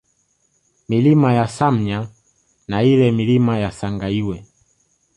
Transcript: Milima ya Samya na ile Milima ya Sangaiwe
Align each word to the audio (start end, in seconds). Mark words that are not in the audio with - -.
Milima 0.89 1.33
ya 1.33 1.47
Samya 1.47 2.09
na 2.67 2.83
ile 2.83 3.11
Milima 3.11 3.57
ya 3.59 3.71
Sangaiwe 3.71 4.45